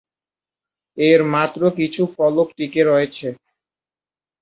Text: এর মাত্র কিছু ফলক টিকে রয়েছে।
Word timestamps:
এর 0.97 1.19
মাত্র 1.33 1.61
কিছু 1.77 2.01
ফলক 2.15 2.47
টিকে 2.57 2.81
রয়েছে। 2.83 3.27